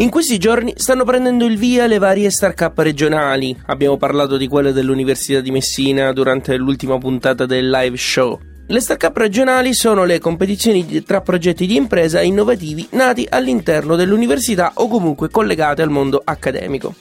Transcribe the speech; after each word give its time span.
In 0.00 0.08
questi 0.08 0.38
giorni 0.38 0.72
stanno 0.76 1.04
prendendo 1.04 1.44
il 1.44 1.58
via 1.58 1.86
le 1.86 1.98
varie 1.98 2.30
start-up 2.30 2.78
regionali. 2.78 3.54
Abbiamo 3.66 3.98
parlato 3.98 4.38
di 4.38 4.48
quelle 4.48 4.72
dell'Università 4.72 5.40
di 5.40 5.50
Messina 5.50 6.10
durante 6.14 6.56
l'ultima 6.56 6.96
puntata 6.96 7.44
del 7.44 7.68
live 7.68 7.98
show. 7.98 8.49
Le 8.70 8.78
start-up 8.78 9.16
regionali 9.16 9.74
sono 9.74 10.04
le 10.04 10.20
competizioni 10.20 11.02
tra 11.02 11.22
progetti 11.22 11.66
di 11.66 11.74
impresa 11.74 12.20
innovativi 12.20 12.86
nati 12.92 13.26
all'interno 13.28 13.96
dell'università 13.96 14.70
o 14.74 14.86
comunque 14.86 15.28
collegati 15.28 15.82
al 15.82 15.90
mondo 15.90 16.22
accademico. 16.24 16.94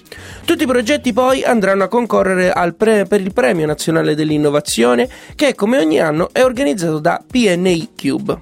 Tutti 0.46 0.64
i 0.64 0.66
progetti 0.66 1.14
poi 1.14 1.44
andranno 1.44 1.84
a 1.84 1.88
concorrere 1.88 2.52
pre- 2.76 3.06
per 3.06 3.22
il 3.22 3.34
Premio 3.34 3.68
Nazionale 3.68 4.16
dell'Innovazione 4.16 5.08
che 5.36 5.54
come 5.54 5.78
ogni 5.78 6.00
anno 6.00 6.30
è 6.32 6.44
organizzato 6.44 6.98
da 6.98 7.24
PNI 7.24 7.90
Cube. 7.96 8.40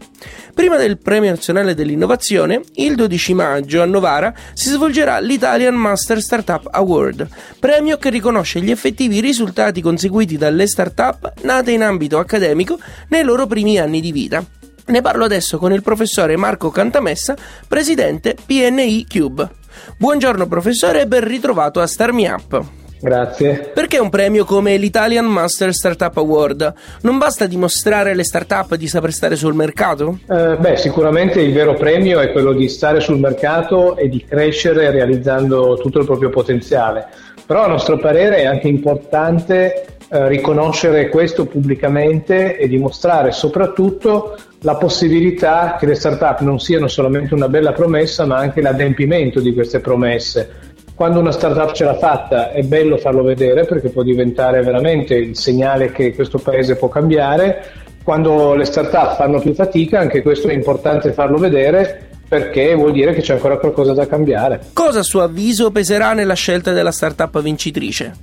Prima 0.57 0.77
del 0.77 0.97
Premio 0.97 1.29
Nazionale 1.29 1.75
dell'Innovazione, 1.75 2.61
il 2.75 2.95
12 2.95 3.33
maggio 3.35 3.83
a 3.83 3.85
Novara 3.85 4.33
si 4.53 4.69
svolgerà 4.69 5.19
l'Italian 5.19 5.75
Master 5.75 6.19
Startup 6.19 6.67
Award, 6.71 7.27
premio 7.59 7.97
che 7.97 8.09
riconosce 8.09 8.59
gli 8.59 8.71
effettivi 8.71 9.19
risultati 9.19 9.81
conseguiti 9.81 10.35
dalle 10.35 10.65
startup 10.65 11.33
nate 11.43 11.73
in 11.73 11.83
ambito 11.83 12.17
accademico 12.17 12.79
nei 13.17 13.25
loro 13.25 13.47
primi 13.47 13.79
anni 13.79 13.99
di 13.99 14.11
vita. 14.11 14.43
Ne 14.85 15.01
parlo 15.01 15.25
adesso 15.25 15.57
con 15.57 15.73
il 15.73 15.81
professore 15.81 16.37
Marco 16.37 16.69
Cantamessa, 16.69 17.35
presidente 17.67 18.35
PNI 18.45 19.07
Cube. 19.09 19.49
Buongiorno 19.97 20.45
professore 20.45 21.01
e 21.01 21.07
ben 21.07 21.23
ritrovato 21.23 21.81
a 21.81 21.87
Star 21.87 22.11
Me 22.11 22.29
Up. 22.29 22.63
Grazie. 22.99 23.71
Perché 23.73 23.97
un 23.97 24.09
premio 24.09 24.45
come 24.45 24.77
l'Italian 24.77 25.25
Master 25.25 25.73
Startup 25.73 26.15
Award? 26.15 26.73
Non 27.01 27.17
basta 27.17 27.47
dimostrare 27.47 28.11
alle 28.11 28.23
startup 28.23 28.75
di 28.75 28.87
saper 28.87 29.11
stare 29.11 29.35
sul 29.35 29.55
mercato? 29.55 30.19
Eh, 30.29 30.55
beh, 30.57 30.77
sicuramente 30.77 31.41
il 31.41 31.53
vero 31.53 31.73
premio 31.73 32.19
è 32.19 32.31
quello 32.31 32.53
di 32.53 32.69
stare 32.69 32.99
sul 32.99 33.19
mercato 33.19 33.97
e 33.97 34.09
di 34.09 34.23
crescere 34.23 34.91
realizzando 34.91 35.75
tutto 35.81 35.99
il 35.99 36.05
proprio 36.05 36.29
potenziale. 36.29 37.07
Però 37.47 37.63
a 37.63 37.67
nostro 37.67 37.97
parere 37.97 38.37
è 38.37 38.45
anche 38.45 38.67
importante 38.67 39.96
eh, 40.09 40.27
riconoscere 40.29 41.09
questo 41.09 41.45
pubblicamente 41.45 42.57
e 42.57 42.67
dimostrare 42.67 43.31
soprattutto 43.33 44.37
la 44.61 44.75
possibilità 44.75 45.75
che 45.77 45.85
le 45.85 45.95
startup 45.95 46.39
non 46.39 46.59
siano 46.59 46.87
solamente 46.87 47.33
una 47.33 47.49
bella 47.49 47.73
promessa, 47.73 48.25
ma 48.25 48.37
anche 48.37 48.61
l'adempimento 48.61 49.41
di 49.41 49.53
queste 49.53 49.79
promesse. 49.79 50.49
Quando 50.95 51.19
una 51.19 51.31
startup 51.31 51.73
ce 51.73 51.83
l'ha 51.83 51.97
fatta 51.97 52.51
è 52.51 52.61
bello 52.63 52.97
farlo 52.97 53.21
vedere 53.21 53.65
perché 53.65 53.89
può 53.89 54.01
diventare 54.01 54.63
veramente 54.63 55.13
il 55.13 55.37
segnale 55.37 55.91
che 55.91 56.15
questo 56.15 56.39
paese 56.39 56.75
può 56.75 56.87
cambiare. 56.87 57.63
Quando 58.01 58.55
le 58.55 58.65
startup 58.65 59.15
fanno 59.15 59.39
più 59.39 59.53
fatica, 59.53 59.99
anche 59.99 60.21
questo 60.21 60.47
è 60.47 60.53
importante 60.53 61.11
farlo 61.11 61.37
vedere 61.37 62.06
perché 62.27 62.75
vuol 62.75 62.91
dire 62.91 63.13
che 63.13 63.21
c'è 63.21 63.33
ancora 63.33 63.57
qualcosa 63.57 63.93
da 63.93 64.05
cambiare. 64.05 64.59
Cosa 64.73 64.99
a 64.99 65.03
suo 65.03 65.21
avviso 65.21 65.71
peserà 65.71 66.13
nella 66.13 66.33
scelta 66.33 66.73
della 66.73 66.91
startup 66.91 67.41
vincitrice? 67.41 68.13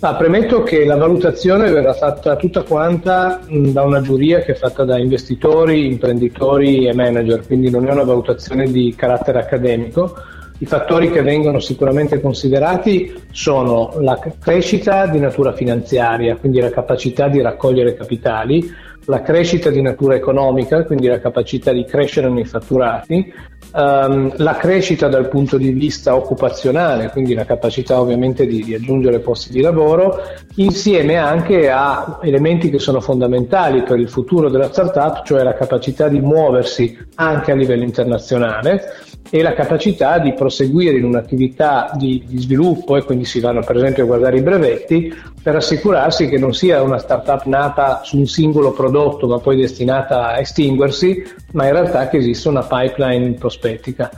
Ah, 0.00 0.14
premetto 0.14 0.62
che 0.62 0.84
la 0.84 0.96
valutazione 0.96 1.70
verrà 1.70 1.94
fatta 1.94 2.36
tutta 2.36 2.62
quanta 2.62 3.40
da 3.48 3.82
una 3.82 4.02
giuria 4.02 4.40
che 4.40 4.52
è 4.52 4.54
fatta 4.54 4.84
da 4.84 4.98
investitori, 4.98 5.86
imprenditori 5.86 6.86
e 6.86 6.94
manager, 6.94 7.46
quindi 7.46 7.70
non 7.70 7.88
è 7.88 7.92
una 7.92 8.04
valutazione 8.04 8.70
di 8.70 8.94
carattere 8.94 9.38
accademico. 9.38 10.14
I 10.58 10.66
fattori 10.66 11.10
che 11.10 11.22
vengono 11.22 11.60
sicuramente 11.60 12.20
considerati 12.20 13.12
sono 13.30 13.94
la 14.00 14.18
crescita 14.38 15.06
di 15.06 15.18
natura 15.18 15.52
finanziaria, 15.52 16.36
quindi 16.36 16.60
la 16.60 16.70
capacità 16.70 17.28
di 17.28 17.40
raccogliere 17.42 17.94
capitali, 17.94 18.70
la 19.06 19.22
crescita 19.22 19.70
di 19.70 19.80
natura 19.80 20.14
economica, 20.14 20.84
quindi 20.84 21.06
la 21.06 21.20
capacità 21.20 21.72
di 21.72 21.84
crescere 21.84 22.28
nei 22.28 22.44
fatturati, 22.44 23.32
ehm, 23.74 24.34
la 24.36 24.56
crescita 24.56 25.08
dal 25.08 25.28
punto 25.28 25.56
di 25.56 25.70
vista 25.70 26.14
occupazionale, 26.14 27.10
quindi 27.10 27.34
la 27.34 27.44
capacità 27.44 28.00
ovviamente 28.00 28.46
di, 28.46 28.62
di 28.62 28.74
aggiungere 28.74 29.20
posti 29.20 29.52
di 29.52 29.60
lavoro, 29.60 30.22
insieme 30.56 31.16
anche 31.16 31.70
a 31.70 32.18
elementi 32.22 32.70
che 32.70 32.78
sono 32.78 33.00
fondamentali 33.00 33.82
per 33.82 33.98
il 33.98 34.08
futuro 34.08 34.48
della 34.50 34.70
startup, 34.70 35.24
cioè 35.24 35.42
la 35.42 35.54
capacità 35.54 36.08
di 36.08 36.20
muoversi 36.20 36.98
anche 37.14 37.52
a 37.52 37.54
livello 37.54 37.84
internazionale 37.84 38.82
e 39.30 39.42
la 39.42 39.54
capacità 39.54 40.18
di 40.18 40.32
proseguire 40.32 40.98
in 40.98 41.04
un'attività 41.04 41.90
di, 41.94 42.22
di 42.26 42.40
sviluppo 42.40 42.96
e 42.96 43.04
quindi 43.04 43.24
si 43.24 43.40
vanno 43.40 43.60
per 43.60 43.76
esempio 43.76 44.04
a 44.04 44.06
guardare 44.06 44.38
i 44.38 44.42
brevetti 44.42 45.14
per 45.42 45.56
assicurarsi 45.56 46.28
che 46.28 46.38
non 46.38 46.54
sia 46.54 46.82
una 46.82 46.98
startup 46.98 47.44
nata 47.44 48.00
su 48.02 48.18
un 48.18 48.26
singolo 48.26 48.72
prodotto 48.72 49.26
ma 49.26 49.38
poi 49.38 49.56
destinata 49.56 50.28
a 50.28 50.38
estinguersi, 50.40 51.22
ma 51.56 51.66
in 51.66 51.72
realtà 51.72 52.08
che 52.08 52.18
esista 52.18 52.50
una 52.50 52.62
pipeline 52.62 53.32
prospettica. 53.32 54.10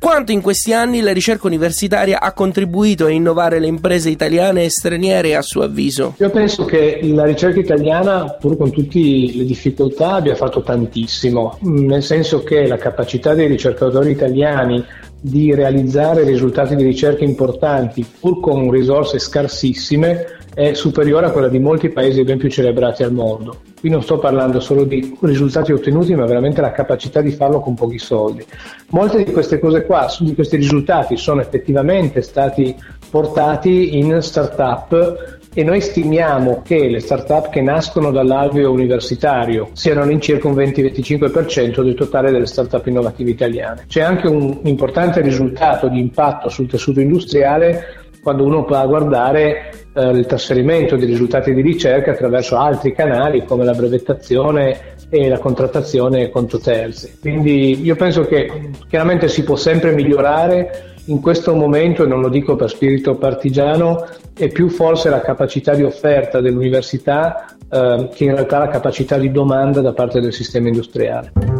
Quanto 0.00 0.32
in 0.32 0.40
questi 0.40 0.72
anni 0.72 1.00
la 1.00 1.12
ricerca 1.12 1.46
universitaria 1.46 2.20
ha 2.20 2.32
contribuito 2.32 3.04
a 3.04 3.10
innovare 3.10 3.60
le 3.60 3.66
imprese 3.66 4.08
italiane 4.08 4.64
e 4.64 4.70
straniere 4.70 5.36
a 5.36 5.42
suo 5.42 5.62
avviso? 5.62 6.14
Io 6.18 6.30
penso 6.30 6.64
che 6.64 7.00
la 7.02 7.24
ricerca 7.24 7.60
italiana, 7.60 8.30
pur 8.40 8.56
con 8.56 8.72
tutte 8.72 8.98
le 8.98 9.44
difficoltà, 9.44 10.14
abbia 10.14 10.34
fatto 10.34 10.62
tantissimo, 10.62 11.58
nel 11.60 12.02
senso 12.02 12.42
che 12.42 12.66
la 12.66 12.78
capacità 12.78 13.34
dei 13.34 13.46
ricercatori 13.46 14.10
italiani 14.10 14.82
di 15.20 15.54
realizzare 15.54 16.24
risultati 16.24 16.76
di 16.76 16.82
ricerca 16.84 17.24
importanti, 17.24 18.06
pur 18.20 18.40
con 18.40 18.70
risorse 18.70 19.18
scarsissime, 19.18 20.35
è 20.56 20.72
superiore 20.72 21.26
a 21.26 21.32
quella 21.32 21.48
di 21.48 21.58
molti 21.58 21.90
paesi 21.90 22.24
ben 22.24 22.38
più 22.38 22.48
celebrati 22.48 23.02
al 23.02 23.12
mondo. 23.12 23.60
Qui 23.78 23.90
non 23.90 24.02
sto 24.02 24.18
parlando 24.18 24.58
solo 24.58 24.84
di 24.84 25.14
risultati 25.20 25.70
ottenuti, 25.70 26.14
ma 26.14 26.24
veramente 26.24 26.62
la 26.62 26.72
capacità 26.72 27.20
di 27.20 27.30
farlo 27.30 27.60
con 27.60 27.74
pochi 27.74 27.98
soldi. 27.98 28.42
Molte 28.88 29.22
di 29.22 29.32
queste 29.32 29.58
cose 29.58 29.84
qua, 29.84 30.10
di 30.18 30.34
questi 30.34 30.56
risultati, 30.56 31.18
sono 31.18 31.42
effettivamente 31.42 32.22
stati 32.22 32.74
portati 33.10 33.98
in 33.98 34.22
start-up 34.22 35.38
e 35.52 35.62
noi 35.62 35.82
stimiamo 35.82 36.62
che 36.64 36.88
le 36.88 37.00
start-up 37.00 37.50
che 37.50 37.60
nascono 37.60 38.10
dall'alveo 38.10 38.72
universitario 38.72 39.68
siano 39.74 40.02
all'incirca 40.02 40.48
un 40.48 40.54
20-25% 40.54 41.82
del 41.82 41.94
totale 41.94 42.30
delle 42.30 42.46
start-up 42.46 42.86
innovative 42.86 43.30
italiane. 43.30 43.84
C'è 43.86 44.00
anche 44.00 44.26
un 44.26 44.60
importante 44.62 45.20
risultato 45.20 45.88
di 45.88 46.00
impatto 46.00 46.48
sul 46.48 46.66
tessuto 46.66 47.00
industriale 47.00 48.05
quando 48.26 48.42
uno 48.42 48.64
va 48.68 48.80
a 48.80 48.86
guardare 48.86 49.70
eh, 49.94 50.08
il 50.08 50.26
trasferimento 50.26 50.96
di 50.96 51.04
risultati 51.04 51.54
di 51.54 51.60
ricerca 51.60 52.10
attraverso 52.10 52.56
altri 52.56 52.92
canali 52.92 53.44
come 53.44 53.64
la 53.64 53.72
brevettazione 53.72 54.96
e 55.08 55.28
la 55.28 55.38
contrattazione 55.38 56.28
conto 56.30 56.58
terzi. 56.58 57.18
Quindi 57.20 57.80
io 57.84 57.94
penso 57.94 58.22
che 58.26 58.72
chiaramente 58.88 59.28
si 59.28 59.44
può 59.44 59.54
sempre 59.54 59.92
migliorare 59.92 60.94
in 61.04 61.20
questo 61.20 61.54
momento, 61.54 62.02
e 62.02 62.08
non 62.08 62.20
lo 62.20 62.28
dico 62.28 62.56
per 62.56 62.68
spirito 62.68 63.14
partigiano, 63.14 64.04
è 64.36 64.48
più 64.48 64.70
forse 64.70 65.08
la 65.08 65.20
capacità 65.20 65.76
di 65.76 65.84
offerta 65.84 66.40
dell'università 66.40 67.44
eh, 67.70 68.08
che 68.12 68.24
in 68.24 68.32
realtà 68.32 68.58
la 68.58 68.68
capacità 68.68 69.16
di 69.18 69.30
domanda 69.30 69.80
da 69.80 69.92
parte 69.92 70.18
del 70.18 70.32
sistema 70.32 70.66
industriale. 70.66 71.55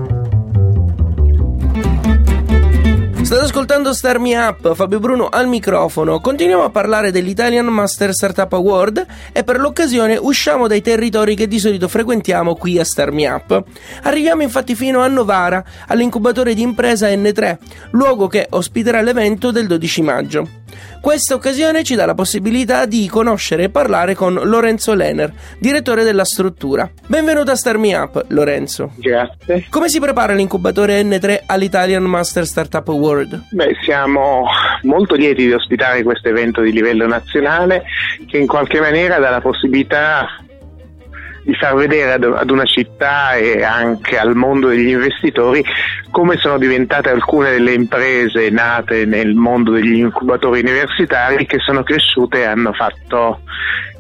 State 3.27 3.43
ascoltando 3.43 3.93
Star 3.93 4.21
Me 4.21 4.37
Up, 4.37 4.73
Fabio 4.77 5.01
Bruno 5.01 5.29
al 5.29 5.49
microfono. 5.49 6.21
Continuiamo 6.21 6.63
a 6.63 6.71
parlare 6.71 7.11
dell'Italian 7.11 7.67
Master 7.67 8.15
Startup 8.15 8.53
Award 8.53 9.05
e 9.33 9.43
per 9.43 9.59
l'occasione 9.59 10.17
usciamo 10.17 10.69
dai 10.69 10.81
territori 10.81 11.35
che 11.35 11.49
di 11.49 11.59
solito 11.59 11.89
frequentiamo 11.89 12.55
qui 12.55 12.79
a 12.79 12.85
Star 12.85 13.11
Me 13.11 13.27
Up. 13.27 13.65
Arriviamo 14.03 14.43
infatti 14.43 14.77
fino 14.77 15.01
a 15.01 15.09
Novara, 15.09 15.65
all'incubatore 15.89 16.55
di 16.55 16.63
impresa 16.63 17.09
N3, 17.09 17.59
luogo 17.91 18.29
che 18.29 18.47
ospiterà 18.49 19.01
l'evento 19.01 19.51
del 19.51 19.67
12 19.67 20.03
maggio. 20.03 20.49
Questa 21.01 21.35
occasione 21.35 21.85
ci 21.85 21.95
dà 21.95 22.05
la 22.07 22.15
possibilità 22.15 22.87
di 22.87 23.07
conoscere 23.09 23.65
e 23.65 23.69
parlare 23.71 24.15
con 24.15 24.35
Lorenzo 24.35 24.95
Lener, 24.95 25.33
direttore 25.59 26.03
della 26.03 26.25
struttura. 26.25 26.91
Benvenuto 27.07 27.53
a 27.53 27.57
Star 27.57 27.79
Me 27.79 27.95
Up, 27.95 28.25
Lorenzo. 28.29 28.93
Grazie. 28.97 29.67
Come 29.71 29.89
si 29.89 30.01
prepara 30.01 30.35
l'incubatore 30.35 31.01
N3 31.03 31.43
all'Italian 31.47 32.03
Master 32.03 32.45
Startup 32.47 32.89
Award? 32.89 33.45
Beh, 33.51 33.77
siamo 33.83 34.47
molto 34.83 35.15
lieti 35.15 35.47
di 35.47 35.53
ospitare 35.53 36.03
questo 36.03 36.29
evento 36.29 36.61
di 36.61 36.73
livello 36.73 37.07
nazionale 37.07 37.85
che 38.27 38.39
in 38.39 38.47
qualche 38.47 38.81
maniera 38.81 39.19
dà 39.19 39.31
la 39.31 39.41
possibilità 39.41 40.27
di 41.47 41.55
far 41.55 41.77
vedere 41.77 42.15
ad, 42.15 42.25
ad 42.25 42.51
una 42.51 42.65
città 42.65 43.35
e 43.35 43.63
anche 43.63 44.19
al 44.19 44.35
mondo 44.35 44.67
degli 44.67 44.89
investitori 44.89 45.65
come 46.11 46.37
sono 46.39 46.59
diventate 46.59 47.09
alcune 47.09 47.53
delle 47.53 47.73
imprese 47.73 48.51
nate 48.51 49.05
nel 49.07 49.35
mondo 49.35 49.71
degli 49.71 49.95
incubatori 49.95 50.59
universitari 50.61 51.47
che 51.47 51.61
sono 51.61 51.85
cresciute 51.85 52.41
e 52.41 52.47
hanno 52.47 52.73
fatto 52.73 53.43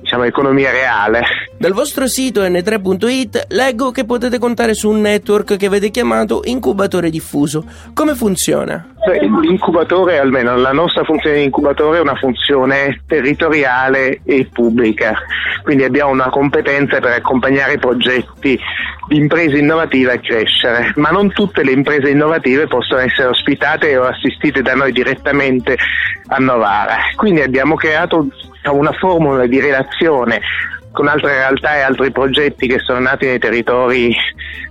diciamo, 0.06 0.22
economia 0.22 0.70
reale. 0.70 1.22
Dal 1.58 1.72
vostro 1.72 2.06
sito 2.06 2.42
n3.it 2.42 3.46
leggo 3.48 3.90
che 3.90 4.04
potete 4.04 4.38
contare 4.38 4.72
su 4.72 4.88
un 4.88 5.00
network 5.00 5.56
che 5.56 5.66
avete 5.66 5.90
chiamato 5.90 6.42
incubatore 6.44 7.10
diffuso. 7.10 7.64
Come 7.92 8.14
funziona? 8.14 8.94
L'incubatore, 9.40 10.18
almeno 10.18 10.56
la 10.56 10.72
nostra 10.72 11.04
funzione 11.04 11.38
di 11.38 11.44
incubatore, 11.44 11.98
è 11.98 12.00
una 12.00 12.14
funzione 12.14 13.02
territoriale 13.06 14.20
e 14.24 14.48
pubblica, 14.52 15.16
quindi 15.62 15.84
abbiamo 15.84 16.10
una 16.10 16.28
competenza 16.28 16.98
per 16.98 17.12
accompagnare 17.12 17.74
i 17.74 17.78
progetti 17.78 18.58
di 19.08 19.16
imprese 19.16 19.58
innovative 19.58 20.14
a 20.14 20.18
crescere, 20.18 20.92
ma 20.96 21.10
non 21.10 21.32
tutte 21.32 21.62
le 21.62 21.70
imprese 21.70 22.10
innovative 22.10 22.66
possono 22.66 23.00
essere 23.00 23.28
ospitate 23.28 23.96
o 23.96 24.04
assistite 24.04 24.62
da 24.62 24.74
noi 24.74 24.90
direttamente 24.90 25.76
a 26.26 26.38
Novara. 26.38 26.96
Quindi 27.14 27.42
abbiamo 27.42 27.76
creato 27.76 28.26
una 28.72 28.92
formula 28.92 29.46
di 29.46 29.60
relazione 29.60 30.40
con 30.92 31.08
altre 31.08 31.34
realtà 31.34 31.76
e 31.76 31.80
altri 31.80 32.10
progetti 32.10 32.66
che 32.66 32.78
sono 32.78 33.00
nati 33.00 33.26
nei 33.26 33.38
territori 33.38 34.14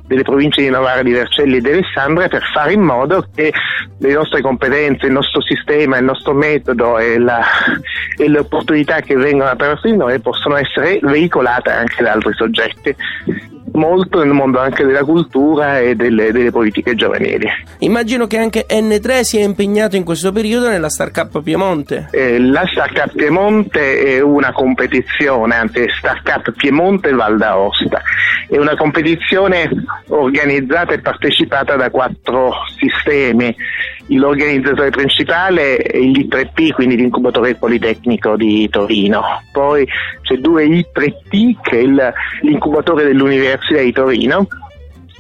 delle 0.08 0.24
province 0.24 0.62
di 0.62 0.70
Novara, 0.70 1.04
di 1.04 1.12
Vercelli 1.12 1.58
e 1.58 1.62
di 1.62 1.70
Alessandria 1.70 2.28
per 2.28 2.44
fare 2.52 2.74
in 2.74 2.82
modo 2.82 3.28
che 3.34 3.54
le 4.00 4.14
nostre 4.14 4.42
competenze, 4.42 5.06
il 5.06 5.12
nostro 5.12 5.42
sistema, 5.42 5.98
il 5.98 6.04
nostro 6.04 6.34
metodo 6.34 6.98
e, 6.98 7.20
la, 7.20 7.42
e 8.18 8.28
le 8.28 8.40
opportunità 8.40 9.02
che 9.02 9.16
vengono 9.16 9.52
aperte 9.52 9.92
di 9.92 9.98
noi 9.98 10.20
possano 10.20 10.56
essere 10.56 11.00
veicolate 11.02 11.70
anche 11.70 12.02
da 12.02 12.14
altri 12.14 12.34
soggetti 12.34 12.96
molto 13.74 14.24
nel 14.24 14.34
mondo 14.34 14.60
anche 14.60 14.86
della 14.86 15.04
cultura 15.04 15.80
e 15.80 15.96
delle, 15.96 16.32
delle, 16.32 16.52
politiche 16.52 16.96
giovanili. 16.96 17.48
Immagino 17.80 18.28
che 18.28 18.38
anche 18.38 18.66
N3 18.70 19.22
sia 19.22 19.44
impegnato 19.44 19.96
in 19.96 20.04
questo 20.04 20.32
periodo 20.32 20.70
nella 20.70 20.90
Startup 20.90 21.42
Piemonte. 21.42 22.10
Eh, 22.12 22.40
la 22.40 22.66
Startup 22.68 23.14
Piemonte 23.14 24.18
è 24.18 24.22
una 24.22 24.52
competizione, 24.52 25.56
anzi 25.56 25.86
Startup 25.98 26.52
Piemonte 26.56 27.12
Val 27.12 27.38
d'Aosta, 27.38 28.02
è 28.48 28.58
una 28.58 28.76
competizione 28.76 29.70
organizzata 30.08 30.94
e 30.94 31.00
partecipata 31.00 31.76
da 31.76 31.90
quattro 31.90 32.54
sistemi 32.78 33.56
l'organizzatore 34.10 34.90
principale 34.90 35.78
è 35.78 35.98
l'I3P, 35.98 36.74
quindi 36.74 36.96
l'incubatore 36.96 37.56
politecnico 37.56 38.36
di 38.36 38.68
Torino. 38.70 39.24
Poi 39.52 39.88
c'è 40.22 40.36
2I3T 40.36 41.56
che 41.62 41.80
è 41.80 42.14
l'incubatore 42.42 43.04
dell'Università 43.04 43.82
di 43.82 43.92
Torino. 43.92 44.48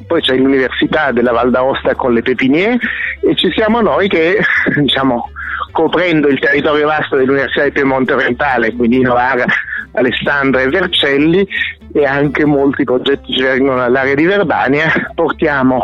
Poi 0.07 0.21
c'è 0.21 0.35
l'Università 0.35 1.11
della 1.11 1.31
Val 1.31 1.49
d'Aosta 1.49 1.95
con 1.95 2.13
le 2.13 2.21
Pepinier 2.21 2.77
e 3.21 3.35
ci 3.35 3.49
siamo 3.55 3.81
noi 3.81 4.07
che 4.07 4.39
diciamo 4.75 5.29
coprendo 5.71 6.27
il 6.27 6.39
territorio 6.39 6.87
vasto 6.87 7.15
dell'Università 7.15 7.63
di 7.63 7.71
Piemonte 7.71 8.13
Orientale, 8.13 8.73
quindi 8.73 9.01
Novara, 9.01 9.45
Alessandra 9.93 10.61
e 10.61 10.67
Vercelli 10.67 11.47
e 11.95 12.03
anche 12.03 12.43
molti 12.43 12.83
progetti 12.83 13.31
che 13.33 13.41
vengono 13.41 13.77
dall'area 13.77 14.15
di 14.15 14.25
Verbania, 14.25 14.91
portiamo 15.15 15.81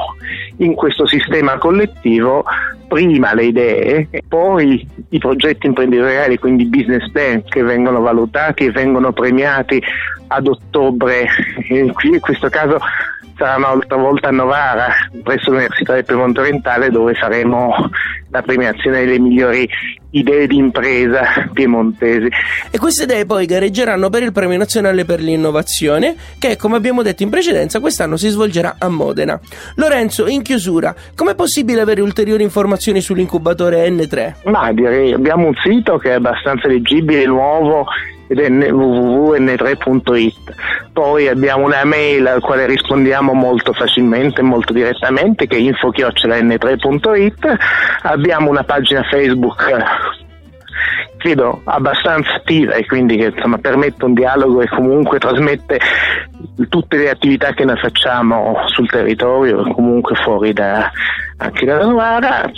in 0.58 0.74
questo 0.74 1.08
sistema 1.08 1.58
collettivo 1.58 2.44
prima 2.90 3.34
le 3.34 3.46
idee 3.46 4.10
poi 4.28 4.86
i 5.08 5.18
progetti 5.20 5.68
imprenditoriali, 5.68 6.38
quindi 6.38 6.66
business 6.66 7.10
plan 7.12 7.42
che 7.46 7.64
vengono 7.64 8.02
valutati 8.02 8.66
e 8.66 8.72
vengono 8.72 9.14
premiati 9.14 9.82
ad 10.28 10.48
ottobre, 10.48 11.28
in 11.70 11.94
questo 12.20 12.50
caso 12.50 12.78
sarà 13.38 13.56
un'altra 13.56 13.96
volta 13.96 14.28
a 14.28 14.32
Novara 14.32 14.90
presso 15.24 15.52
l'Università 15.52 15.94
del 15.94 16.04
Piemonte 16.04 16.42
Orientale 16.42 16.90
dove 16.90 17.14
faremo 17.14 17.74
la 18.32 18.42
premiazione 18.42 19.06
delle 19.06 19.20
migliori 19.20 19.66
idee 20.12 20.48
di 20.48 20.58
impresa 20.58 21.50
piemontesi. 21.54 22.28
E 22.70 22.78
queste 22.78 23.04
idee 23.04 23.26
poi 23.26 23.46
gareggeranno 23.46 24.10
per 24.10 24.24
il 24.24 24.32
Premio 24.32 24.58
Nazionale 24.58 25.06
per 25.06 25.22
l'Innovazione 25.22 26.16
che, 26.40 26.58
come 26.58 26.78
abbiamo 26.78 27.02
detto 27.02 27.24
in 27.24 27.30
precedenza, 27.30 27.80
quest'anno 27.80 28.18
si 28.18 28.30
svolgerà 28.30 28.76
a 28.78 28.90
Modena. 28.90 29.40
Lorenzo, 29.76 30.28
in 30.28 30.42
chiusura, 30.42 30.94
com'è 31.16 31.36
possibile 31.36 31.82
avere 31.82 32.02
ulteriori 32.02 32.44
informazioni 32.44 33.02
sull'incubatore 33.02 33.90
N3? 33.90 34.34
Ma 34.46 34.72
direi, 34.72 35.14
abbiamo 35.14 35.48
un 35.48 35.54
sito 35.64 35.98
che 35.98 36.10
è 36.10 36.14
abbastanza 36.14 36.68
leggibile, 36.68 37.26
nuovo, 37.26 37.86
ed 38.32 38.40
è 38.40 38.72
www.n3.it. 38.72 40.56
Poi 40.94 41.28
abbiamo 41.28 41.66
una 41.66 41.84
mail 41.84 42.26
al 42.28 42.40
quale 42.40 42.66
rispondiamo 42.66 43.34
molto 43.34 43.74
facilmente, 43.74 44.42
molto 44.42 44.72
direttamente, 44.72 45.48
che 45.48 45.58
è 45.58 45.60
info-n3.it. 45.60 47.58
Abbiamo 48.04 48.50
una 48.50 48.64
pagina 48.64 49.04
Facebook 49.04 49.70
credo 51.18 51.62
abbastanza 51.66 52.34
attiva 52.34 52.74
e 52.74 52.86
quindi 52.88 53.16
che 53.16 53.26
insomma, 53.26 53.60
permette 53.60 54.06
un 54.06 54.16
dialogo 54.16 54.62
e 54.62 54.68
comunque 54.68 55.20
trasmette 55.20 55.80
tutte 56.68 56.98
le 56.98 57.12
attività 57.12 57.54
che 57.54 57.64
noi 57.64 57.78
facciamo 57.78 58.56
sul 58.66 58.90
territorio 58.90 59.64
e 59.64 59.72
comunque 59.72 60.16
fuori 60.16 60.52
da, 60.52 60.90
anche 61.38 61.66
da 61.66 61.78
Novara. 61.78 62.52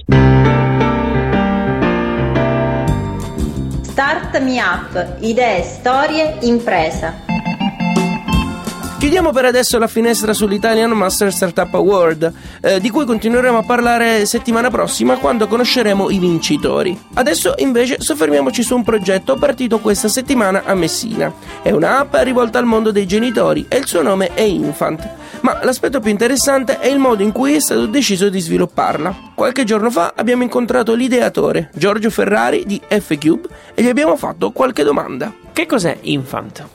Start 3.93 4.35
Me 4.39 4.59
Up, 4.59 5.17
idee, 5.19 5.61
storie, 5.61 6.37
impresa. 6.41 7.13
Chiudiamo 8.97 9.29
per 9.29 9.45
adesso 9.45 9.77
la 9.77 9.85
finestra 9.85 10.33
sull'Italian 10.33 10.89
Master 10.89 11.31
Startup 11.31 11.71
Award, 11.71 12.33
eh, 12.61 12.79
di 12.79 12.89
cui 12.89 13.05
continueremo 13.05 13.59
a 13.59 13.63
parlare 13.63 14.25
settimana 14.25 14.71
prossima 14.71 15.17
quando 15.17 15.45
conosceremo 15.45 16.09
i 16.09 16.17
vincitori. 16.17 16.99
Adesso 17.13 17.53
invece 17.57 17.97
soffermiamoci 17.99 18.63
su 18.63 18.75
un 18.75 18.83
progetto 18.83 19.35
partito 19.35 19.77
questa 19.77 20.07
settimana 20.07 20.63
a 20.65 20.73
Messina. 20.73 21.31
È 21.61 21.69
un'app 21.69 22.15
rivolta 22.21 22.57
al 22.57 22.65
mondo 22.65 22.89
dei 22.89 23.05
genitori 23.05 23.67
e 23.69 23.77
il 23.77 23.85
suo 23.85 24.01
nome 24.01 24.33
è 24.33 24.41
Infant. 24.41 25.07
Ma 25.43 25.59
l'aspetto 25.61 25.99
più 25.99 26.09
interessante 26.09 26.79
è 26.79 26.87
il 26.87 26.99
modo 26.99 27.21
in 27.21 27.33
cui 27.33 27.55
è 27.55 27.59
stato 27.59 27.85
deciso 27.85 28.29
di 28.29 28.39
svilupparla. 28.39 29.31
Qualche 29.35 29.65
giorno 29.65 29.91
fa 29.91 30.13
abbiamo 30.15 30.43
incontrato 30.43 30.93
l'ideatore, 30.93 31.69
Giorgio 31.73 32.09
Ferrari 32.09 32.63
di 32.65 32.79
F-Cube, 32.87 33.49
e 33.73 33.83
gli 33.83 33.89
abbiamo 33.89 34.15
fatto 34.15 34.51
qualche 34.51 34.83
domanda. 34.83 35.33
Che 35.51 35.65
cos'è 35.65 35.97
Infant? 36.03 36.65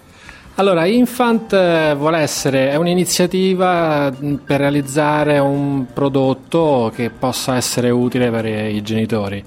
Allora, 0.57 0.85
Infant 0.85 1.51
eh, 1.55 1.95
vuole 1.97 2.19
essere 2.19 2.77
un'iniziativa 2.77 4.13
mm, 4.13 4.35
per 4.45 4.61
realizzare 4.61 5.39
un 5.39 5.87
prodotto 5.91 6.93
che 6.95 7.09
possa 7.09 7.57
essere 7.57 7.89
utile 7.89 8.31
per 8.31 8.45
i 8.45 8.83
genitori. 8.83 9.43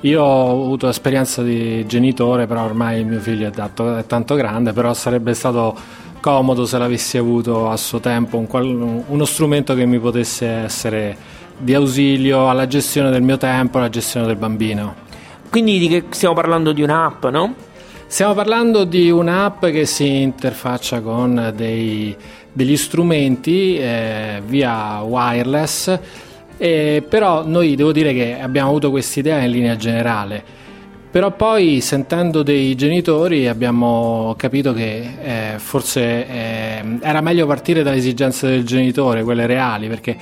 Io 0.00 0.22
ho 0.22 0.50
avuto 0.64 0.88
esperienza 0.88 1.42
di 1.42 1.86
genitore, 1.86 2.46
però 2.46 2.64
ormai 2.64 3.04
mio 3.04 3.20
figlio 3.20 3.48
è, 3.48 3.50
tanto, 3.50 3.96
è 3.96 4.04
tanto 4.04 4.34
grande, 4.34 4.72
però 4.72 4.92
sarebbe 4.92 5.32
stato 5.32 5.74
comodo 6.20 6.66
se 6.66 6.78
l'avessi 6.78 7.18
avuto 7.18 7.68
a 7.68 7.76
suo 7.76 7.98
tempo 7.98 8.36
un, 8.36 9.02
uno 9.06 9.24
strumento 9.24 9.74
che 9.74 9.86
mi 9.86 9.98
potesse 9.98 10.46
essere 10.46 11.16
di 11.56 11.74
ausilio 11.74 12.48
alla 12.48 12.66
gestione 12.66 13.10
del 13.10 13.22
mio 13.22 13.36
tempo, 13.36 13.78
alla 13.78 13.88
gestione 13.88 14.26
del 14.26 14.36
bambino. 14.36 14.94
Quindi 15.50 15.78
di 15.78 15.88
che 15.88 16.04
stiamo 16.10 16.34
parlando 16.34 16.72
di 16.72 16.82
un'app, 16.82 17.26
no? 17.26 17.54
Stiamo 18.06 18.34
parlando 18.34 18.84
di 18.84 19.10
un'app 19.10 19.66
che 19.66 19.86
si 19.86 20.22
interfaccia 20.22 21.00
con 21.00 21.52
dei, 21.54 22.14
degli 22.52 22.76
strumenti 22.76 23.78
eh, 23.78 24.42
via 24.44 25.00
wireless, 25.00 25.98
eh, 26.56 27.04
però 27.08 27.46
noi 27.46 27.74
devo 27.76 27.92
dire 27.92 28.12
che 28.12 28.40
abbiamo 28.40 28.68
avuto 28.68 28.90
questa 28.90 29.20
idea 29.20 29.38
in 29.40 29.50
linea 29.50 29.76
generale 29.76 30.58
però 31.10 31.32
poi 31.32 31.80
sentendo 31.80 32.44
dei 32.44 32.76
genitori 32.76 33.48
abbiamo 33.48 34.34
capito 34.36 34.72
che 34.72 35.08
eh, 35.22 35.58
forse 35.58 36.26
eh, 36.28 36.98
era 37.00 37.20
meglio 37.20 37.46
partire 37.46 37.82
dalle 37.82 37.96
esigenze 37.96 38.46
del 38.46 38.64
genitore, 38.64 39.24
quelle 39.24 39.46
reali, 39.46 39.88
perché 39.88 40.16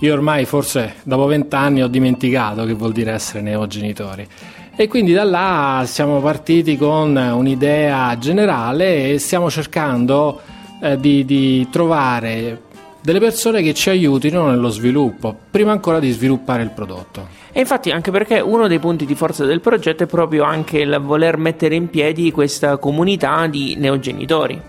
io 0.00 0.12
ormai 0.12 0.44
forse 0.44 0.94
dopo 1.04 1.26
vent'anni 1.26 1.80
ho 1.80 1.86
dimenticato 1.86 2.64
che 2.64 2.72
vuol 2.72 2.90
dire 2.90 3.12
essere 3.12 3.40
neogenitori. 3.40 4.26
E 4.74 4.88
quindi 4.88 5.12
da 5.12 5.22
là 5.22 5.84
siamo 5.86 6.20
partiti 6.20 6.76
con 6.76 7.14
un'idea 7.14 8.18
generale 8.18 9.12
e 9.12 9.18
stiamo 9.18 9.48
cercando 9.48 10.40
eh, 10.80 10.98
di, 10.98 11.24
di 11.24 11.68
trovare 11.70 12.70
delle 13.02 13.18
persone 13.18 13.62
che 13.62 13.74
ci 13.74 13.90
aiutino 13.90 14.48
nello 14.48 14.68
sviluppo, 14.68 15.36
prima 15.50 15.72
ancora 15.72 15.98
di 15.98 16.10
sviluppare 16.10 16.62
il 16.62 16.70
prodotto. 16.70 17.28
E 17.52 17.60
infatti 17.60 17.90
anche 17.90 18.10
perché 18.10 18.40
uno 18.40 18.68
dei 18.68 18.78
punti 18.78 19.04
di 19.04 19.14
forza 19.14 19.44
del 19.44 19.60
progetto 19.60 20.04
è 20.04 20.06
proprio 20.06 20.44
anche 20.44 20.78
il 20.78 20.98
voler 21.02 21.36
mettere 21.36 21.74
in 21.74 21.90
piedi 21.90 22.30
questa 22.30 22.78
comunità 22.78 23.46
di 23.48 23.74
neogenitori. 23.76 24.60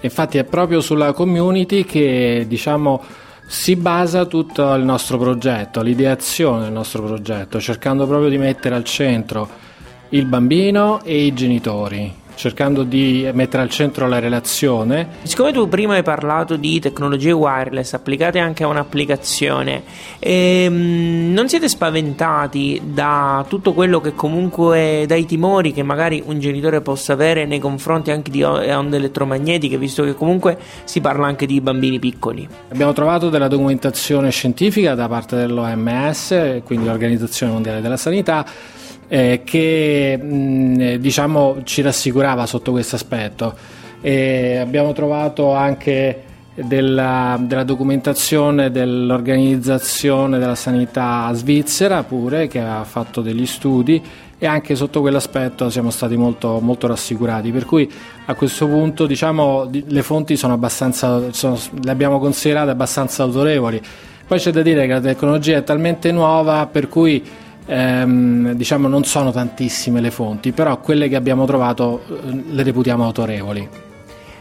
Infatti 0.00 0.38
è 0.38 0.44
proprio 0.44 0.80
sulla 0.80 1.12
community 1.12 1.84
che 1.84 2.44
diciamo 2.48 3.02
si 3.46 3.76
basa 3.76 4.24
tutto 4.24 4.72
il 4.74 4.82
nostro 4.82 5.18
progetto, 5.18 5.82
l'ideazione 5.82 6.64
del 6.64 6.72
nostro 6.72 7.02
progetto, 7.02 7.60
cercando 7.60 8.06
proprio 8.06 8.30
di 8.30 8.38
mettere 8.38 8.74
al 8.74 8.84
centro 8.84 9.48
il 10.10 10.26
bambino 10.26 11.02
e 11.02 11.24
i 11.24 11.34
genitori, 11.34 12.12
cercando 12.34 12.82
di 12.82 13.28
mettere 13.32 13.62
al 13.62 13.70
centro 13.70 14.06
la 14.08 14.18
relazione. 14.18 15.08
Siccome 15.22 15.52
tu 15.52 15.68
prima 15.68 15.94
hai 15.94 16.02
parlato 16.02 16.56
di 16.56 16.80
tecnologie 16.80 17.32
wireless 17.32 17.92
applicate 17.92 18.38
anche 18.38 18.64
a 18.64 18.68
un'applicazione, 18.68 19.82
ehm, 20.18 21.32
non 21.32 21.48
siete 21.48 21.68
spaventati 21.68 22.80
da 22.84 23.44
tutto 23.48 23.72
quello 23.72 24.00
che 24.00 24.14
comunque 24.14 25.04
dai 25.06 25.26
timori 25.26 25.72
che 25.72 25.82
magari 25.82 26.22
un 26.24 26.38
genitore 26.38 26.80
possa 26.80 27.12
avere 27.12 27.46
nei 27.46 27.58
confronti 27.58 28.10
anche 28.10 28.30
di 28.30 28.42
onde 28.42 28.96
elettromagnetiche, 28.96 29.78
visto 29.78 30.04
che 30.04 30.14
comunque 30.14 30.58
si 30.84 31.00
parla 31.00 31.26
anche 31.26 31.46
di 31.46 31.60
bambini 31.60 31.98
piccoli? 31.98 32.46
Abbiamo 32.70 32.92
trovato 32.92 33.30
della 33.30 33.48
documentazione 33.48 34.30
scientifica 34.30 34.94
da 34.94 35.08
parte 35.08 35.36
dell'OMS, 35.36 36.62
quindi 36.64 36.86
l'Organizzazione 36.86 37.52
Mondiale 37.52 37.80
della 37.80 37.96
Sanità 37.96 38.44
eh, 39.08 39.42
che 39.44 40.16
mh, 40.16 40.96
diciamo 40.96 41.62
ci 41.64 41.82
rassicurava 41.82 42.46
sotto 42.46 42.72
questo 42.72 42.96
aspetto. 42.96 43.54
Abbiamo 44.04 44.92
trovato 44.92 45.54
anche 45.54 46.24
della, 46.54 47.36
della, 47.40 47.64
documentazione 47.64 48.70
dell'Organizzazione 48.70 50.38
della 50.38 50.54
Sanità 50.54 51.30
svizzera 51.32 52.04
pure 52.04 52.46
che 52.46 52.60
ha 52.60 52.84
fatto 52.84 53.20
degli 53.20 53.44
studi 53.44 54.00
e 54.38 54.46
anche 54.46 54.76
sotto 54.76 55.00
quell'aspetto 55.00 55.68
siamo 55.68 55.90
stati 55.90 56.16
molto, 56.16 56.60
molto 56.60 56.86
rassicurati 56.86 57.50
per 57.50 57.64
cui 57.64 57.90
a 58.26 58.34
questo 58.34 58.68
punto 58.68 59.06
diciamo 59.06 59.68
le 59.70 60.02
fonti 60.02 60.36
sono 60.36 60.52
abbastanza 60.52 61.32
sono, 61.32 61.58
le 61.82 61.90
abbiamo 61.90 62.20
considerate 62.20 62.70
abbastanza 62.70 63.24
autorevoli 63.24 63.80
poi 64.26 64.38
c'è 64.38 64.52
da 64.52 64.62
dire 64.62 64.86
che 64.86 64.92
la 64.92 65.00
tecnologia 65.00 65.56
è 65.56 65.64
talmente 65.64 66.12
nuova 66.12 66.66
per 66.66 66.88
cui 66.88 67.22
ehm, 67.66 68.52
diciamo 68.52 68.88
non 68.88 69.04
sono 69.04 69.30
tantissime 69.30 70.00
le 70.00 70.10
fonti, 70.10 70.52
però 70.52 70.80
quelle 70.80 71.08
che 71.08 71.16
abbiamo 71.16 71.46
trovato 71.46 72.02
eh, 72.08 72.42
le 72.50 72.62
reputiamo 72.62 73.04
autorevoli. 73.04 73.68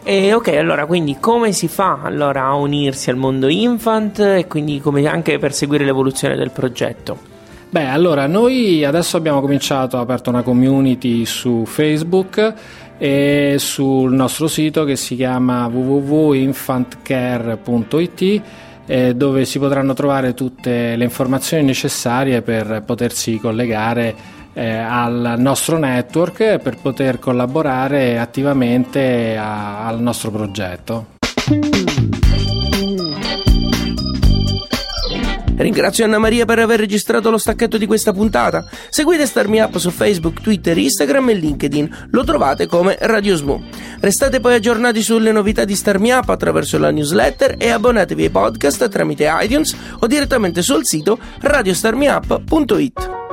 E 0.06 0.34
ok, 0.34 0.50
allora 0.50 0.86
quindi 0.86 1.15
come 1.20 1.53
si 1.53 1.70
fa 1.70 2.01
allora 2.03 2.44
a 2.44 2.56
unirsi 2.56 3.10
al 3.10 3.15
mondo 3.15 3.48
infant 3.48 4.20
e 4.20 4.48
quindi 4.48 4.82
come 4.82 5.08
anche 5.08 5.39
per 5.39 5.53
seguire 5.53 5.86
l'evoluzione 5.86 6.36
del 6.36 6.51
progetto? 6.51 7.32
Beh, 7.70 7.88
allora 7.88 8.27
noi 8.27 8.84
adesso 8.84 9.15
abbiamo 9.18 9.42
cominciato, 9.42 9.98
aperto 9.98 10.30
una 10.30 10.44
community 10.44 11.25
su 11.25 11.63
Facebook 11.65 12.53
e 12.98 13.56
sul 13.58 14.13
nostro 14.13 14.48
sito 14.48 14.84
che 14.84 14.96
si 14.96 15.15
chiama 15.15 15.65
www.infantcare.it 15.68 18.42
eh, 18.86 19.16
dove 19.16 19.46
si 19.46 19.60
potranno 19.60 19.94
trovare 19.94 20.34
tutte 20.34 20.96
le 20.96 21.04
informazioni 21.04 21.63
necessarie 21.63 22.42
per 22.42 22.84
potersi 22.86 23.38
collegare 23.40 24.16
eh, 24.54 24.75
al 24.75 25.36
nostro 25.38 25.78
network 25.78 26.60
per 26.60 26.78
poter 26.82 27.20
collaborare 27.20 28.20
attivamente 28.20 29.36
a, 29.38 29.86
al 29.86 30.02
nostro 30.02 30.32
progetto. 30.32 31.06
Ringrazio 35.56 36.06
Anna 36.06 36.18
Maria 36.18 36.46
per 36.46 36.60
aver 36.60 36.80
registrato 36.80 37.30
lo 37.30 37.38
stacchetto 37.38 37.78
di 37.78 37.86
questa 37.86 38.12
puntata. 38.14 38.66
Seguite 38.90 39.26
Starmi 39.26 39.60
Up 39.60 39.78
su 39.78 39.92
Facebook, 39.92 40.42
Twitter, 40.42 40.78
Instagram 40.78 41.30
e 41.30 41.34
LinkedIn. 41.34 42.08
Lo 42.12 42.24
trovate 42.24 42.66
come 42.66 42.98
Radio 43.02 43.36
Smo. 43.36 43.64
Restate 44.00 44.40
poi 44.40 44.56
aggiornati 44.56 45.02
sulle 45.02 45.32
novità 45.32 45.66
di 45.66 45.76
Starmi 45.76 46.12
Up 46.12 46.30
attraverso 46.30 46.78
la 46.78 46.92
newsletter 46.92 47.56
e 47.58 47.70
abbonatevi 47.70 48.24
ai 48.24 48.30
podcast 48.30 48.88
tramite 48.90 49.30
iTunes 49.42 49.76
o 50.00 50.08
direttamente 50.08 50.62
sul 50.62 50.86
sito 50.86 51.18
radiostarmiup.it. 51.40 53.33